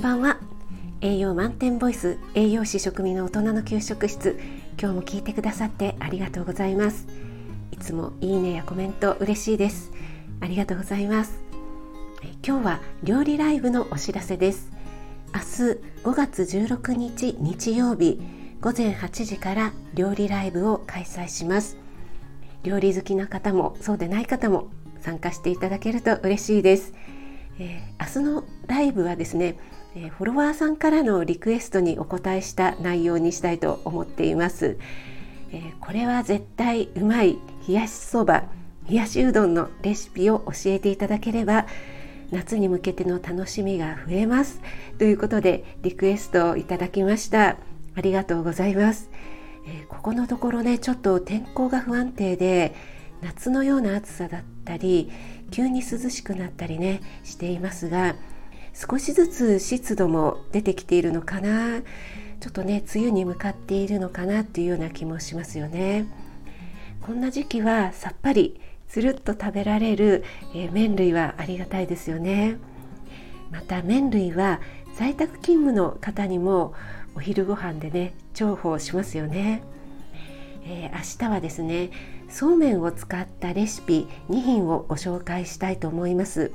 [0.00, 0.38] んばんは。
[1.02, 4.40] 栄養満点ボイス栄養士食味の大人の給食室。
[4.80, 7.06] 今日も聞いてくださってありがとうございます。
[7.70, 9.92] いつもいいねやコメント嬉しいです。
[10.40, 11.38] ありがとうございます。
[12.42, 14.72] 今日は料理ライブのお知らせです。
[15.34, 15.44] 明日
[16.02, 18.22] 5月16日日曜日
[18.62, 21.76] 午前8時から料理ライブを開催します。
[22.62, 24.70] 料理好きな方もそうでない方も
[25.02, 26.92] 参加していただけると嬉しいです、
[27.58, 29.56] えー、明日のライブはですね
[29.96, 34.78] えフォロワーさんからのリクエストにお答えした内容にしたいと思っています、
[35.52, 38.44] えこれは絶対うまい冷やしそば
[38.88, 41.66] 冷やしうどんのレシピを教えていただければ
[42.30, 44.60] 夏に向けての楽しみが増えます。
[44.98, 47.56] ということでリクエストをいただきました。
[47.96, 49.10] ありがとうございます、
[49.66, 52.74] えここのところねちょっと天候が不安定で
[53.20, 55.10] 夏のような暑さだったり
[55.50, 58.14] 急に涼しくなったりねしていますが
[58.74, 61.82] 少しずつ湿度も出てきているのかな。
[62.40, 66.06] ちょっとね梅雨に向かっているのかなっていうような気もしますよね。
[67.02, 72.56] こんな時期はさっぱりつるっと食べられる、えー、麺類はありがたいですよね。
[73.50, 74.60] また麺類は
[74.94, 76.74] 在宅勤務の方にも
[77.14, 79.62] お昼ご飯でね重宝しますよね、
[80.64, 81.90] えー、明日はですね
[82.28, 86.52] そうめんを使ったレシピ2品をご紹介したいと思います。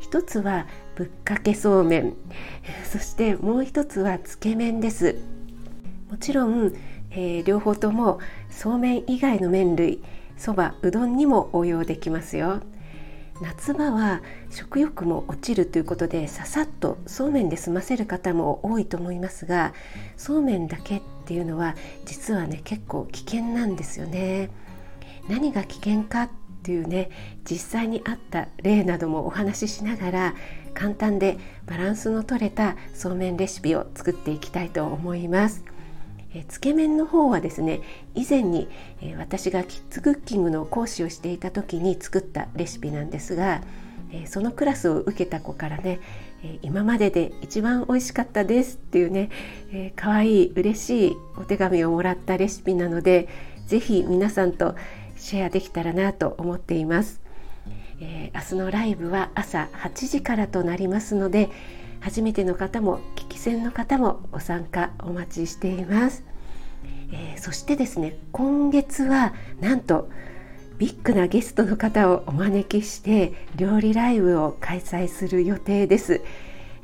[0.00, 2.14] 一つはぶっかけそうめん。
[2.90, 5.16] そしてもう一つはつけ麺です。
[6.10, 6.72] もちろん、
[7.10, 8.18] えー、両方とも
[8.50, 10.02] そうめん以外の麺類
[10.36, 12.60] そばうどんにも応用できますよ。
[13.42, 19.74] 夏場は食欲も落ちるということでささっとそうめんで済ませる方も多いと思いますが
[20.16, 21.74] そうめんだけっていうのは
[22.06, 24.50] 実はね結構危険なんですよね。
[25.28, 26.30] 何が危険かっ
[26.66, 27.10] ていうね
[27.48, 30.34] 実際にあった例などもお話ししながら
[30.74, 35.64] 簡単でバランスの取れたそうめんレシピを作っていきたいと思います。
[36.34, 37.80] えつけ麺の方はですね
[38.14, 38.68] 以前に、
[39.00, 43.62] え私がキッズクッキングの講師をしていた時に作ったレシピなんですが、
[44.12, 46.00] えそのクラスを受けた子からね、
[46.42, 49.30] え今までで一番美味しかったですっていうね、
[49.72, 53.28] えー、かわいい嬉しいお手紙をもらったレシピなので
[53.66, 54.76] 是非皆さんと
[55.16, 57.26] シェアできたらなと思っています。
[58.00, 61.50] えー、明日のライブは朝8時からとなりますので
[62.00, 66.24] 初めての方も聞き戦の方もご参加お待ちしています、
[67.12, 70.10] えー、そしてですね今月はなんと
[70.78, 76.20] ビッグなゲストの方をお招きして料理ライブを開催する予定です、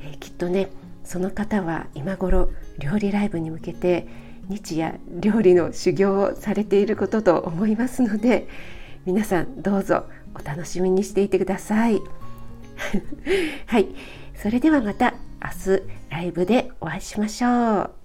[0.00, 0.70] えー、きっとね
[1.04, 4.06] その方は今頃料理ライブに向けて
[4.48, 8.48] 日夜料理の修行をされていることと思いますので
[9.04, 10.04] 皆さんどうぞ
[10.34, 12.00] お楽しみにしていてください。
[13.66, 13.88] はい。
[14.34, 18.01] それではまた明日ライブでお会いしましょう。